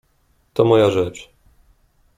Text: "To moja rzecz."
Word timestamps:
"To 0.53 0.65
moja 0.65 0.91
rzecz." 0.91 1.29